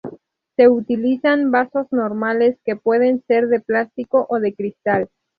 [0.55, 5.09] Se utilizan vasos normales, que pueden ser de plástico o de cristal.